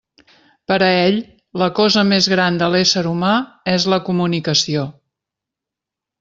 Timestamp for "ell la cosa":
1.01-2.05